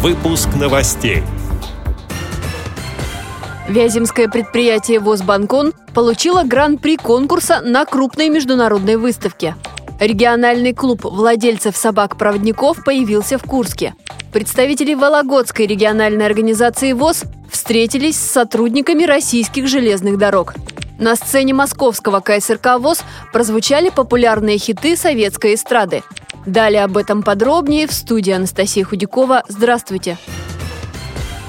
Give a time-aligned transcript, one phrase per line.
[0.00, 1.24] Выпуск новостей.
[3.68, 9.56] Вяземское предприятие «Возбанкон» получило гран-при конкурса на крупной международной выставке.
[9.98, 13.96] Региональный клуб владельцев собак-проводников появился в Курске.
[14.32, 20.54] Представители Вологодской региональной организации ВОЗ встретились с сотрудниками российских железных дорог.
[21.00, 23.02] На сцене московского КСРК ВОЗ
[23.32, 26.04] прозвучали популярные хиты советской эстрады.
[26.48, 29.42] Далее об этом подробнее в студии Анастасия Худякова.
[29.48, 30.16] Здравствуйте!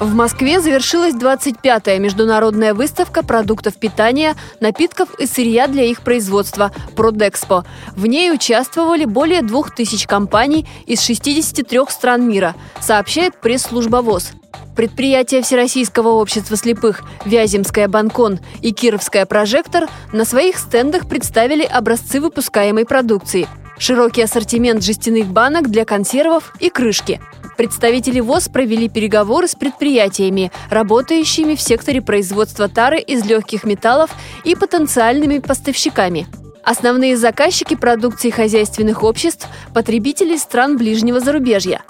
[0.00, 7.64] В Москве завершилась 25-я международная выставка продуктов питания, напитков и сырья для их производства «Продэкспо».
[7.94, 14.32] В ней участвовали более 2000 компаний из 63 стран мира, сообщает пресс-служба ВОЗ.
[14.74, 22.86] Предприятия Всероссийского общества слепых «Вяземская Банкон» и «Кировская Прожектор» на своих стендах представили образцы выпускаемой
[22.86, 23.46] продукции–
[23.80, 27.20] широкий ассортимент жестяных банок для консервов и крышки.
[27.56, 34.10] Представители ВОЗ провели переговоры с предприятиями, работающими в секторе производства тары из легких металлов
[34.44, 36.26] и потенциальными поставщиками.
[36.62, 41.82] Основные заказчики продукции хозяйственных обществ– потребители стран ближнего зарубежья.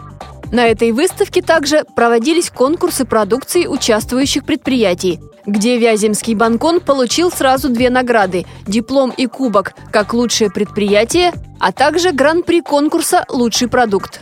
[0.52, 7.88] На этой выставке также проводились конкурсы продукции участвующих предприятий, где Вяземский банкон получил сразу две
[7.88, 14.20] награды– диплом и кубок как лучшее предприятие, а также гран-при конкурса «Лучший продукт».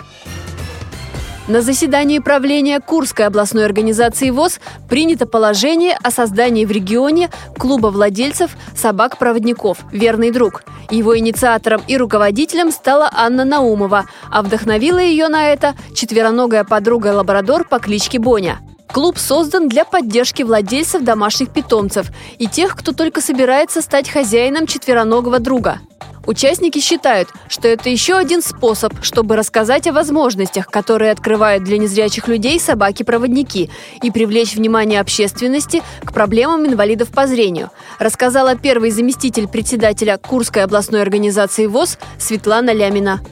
[1.48, 8.50] На заседании правления Курской областной организации ВОЗ принято положение о создании в регионе клуба владельцев
[8.76, 10.62] собак-проводников «Верный друг».
[10.90, 17.78] Его инициатором и руководителем стала Анна Наумова, а вдохновила ее на это четвероногая подруга-лабрадор по
[17.78, 18.58] кличке Боня.
[18.92, 25.38] Клуб создан для поддержки владельцев домашних питомцев и тех, кто только собирается стать хозяином четвероногого
[25.38, 25.80] друга.
[26.28, 32.28] Участники считают, что это еще один способ, чтобы рассказать о возможностях, которые открывают для незрячих
[32.28, 33.70] людей собаки-проводники
[34.02, 41.00] и привлечь внимание общественности к проблемам инвалидов по зрению, рассказала первый заместитель председателя Курской областной
[41.00, 43.22] организации ВОЗ Светлана Лямина.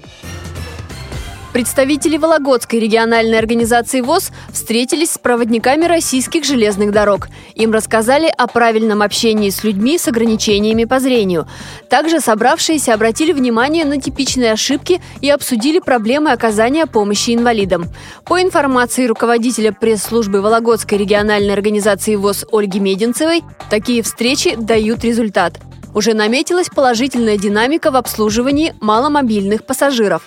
[1.56, 7.28] Представители Вологодской региональной организации ВОЗ встретились с проводниками российских железных дорог.
[7.54, 11.48] Им рассказали о правильном общении с людьми с ограничениями по зрению.
[11.88, 17.86] Также собравшиеся обратили внимание на типичные ошибки и обсудили проблемы оказания помощи инвалидам.
[18.26, 25.54] По информации руководителя пресс-службы Вологодской региональной организации ВОЗ Ольги Мединцевой, такие встречи дают результат.
[25.94, 30.22] Уже наметилась положительная динамика в обслуживании маломобильных пассажиров.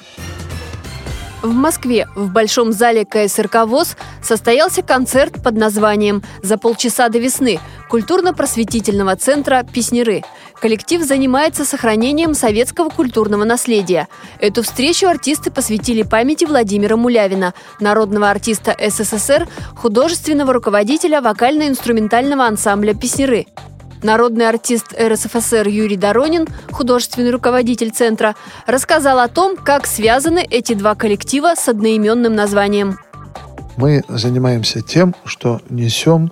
[1.41, 7.61] В Москве в Большом зале КСРК ВОЗ состоялся концерт под названием «За полчаса до весны»
[7.87, 10.23] культурно-просветительного центра «Песнеры».
[10.59, 14.09] Коллектив занимается сохранением советского культурного наследия.
[14.41, 23.47] Эту встречу артисты посвятили памяти Владимира Мулявина, народного артиста СССР, художественного руководителя вокально-инструментального ансамбля «Песнеры».
[24.03, 30.95] Народный артист РСФСР Юрий Доронин, художественный руководитель центра, рассказал о том, как связаны эти два
[30.95, 32.97] коллектива с одноименным названием.
[33.75, 36.31] Мы занимаемся тем, что несем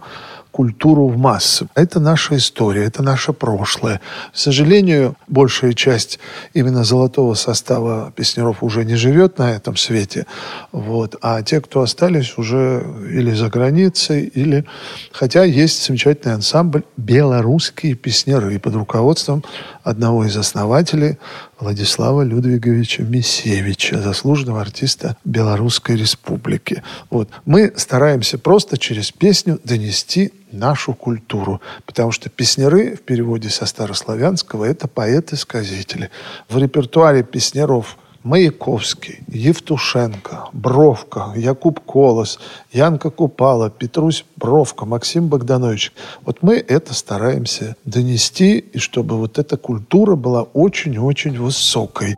[0.58, 1.68] культуру в массы.
[1.76, 4.02] Это наша история, это наше прошлое.
[4.34, 6.18] К сожалению, большая часть
[6.56, 10.26] именно золотого состава песнеров уже не живет на этом свете.
[10.72, 11.16] Вот.
[11.22, 14.66] А те, кто остались, уже или за границей, или...
[15.12, 19.44] Хотя есть замечательный ансамбль «Белорусские песнеры» под руководством
[19.84, 21.18] одного из основателей
[21.60, 26.82] Владислава Людвиговича Мисевича, заслуженного артиста Белорусской Республики.
[27.12, 27.30] Вот.
[27.46, 34.66] Мы стараемся просто через песню донести нашу культуру, потому что песняры в переводе со старославянского–
[34.66, 36.10] это поэты-сказители.
[36.50, 37.98] В репертуаре песняров–
[38.28, 42.40] Маяковский, Евтушенко, Бровка, Якуб Колос,
[42.74, 45.94] Янка Купала, Петрусь Бровка, Максим Богданович.
[46.26, 52.18] Вот мы это стараемся донести, и чтобы вот эта культура была очень-очень высокой.